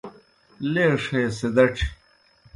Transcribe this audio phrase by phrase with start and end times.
[0.73, 1.87] لیݜ ہے سِدَڇھیْ